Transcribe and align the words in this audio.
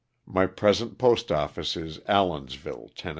My 0.25 0.47
present 0.47 0.97
postoffice 0.97 1.77
is 1.77 1.99
Allensville, 2.09 2.89
Tenn. 2.95 3.09